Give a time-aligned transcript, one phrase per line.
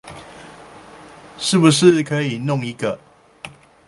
[1.37, 2.97] 是不是可以弄一個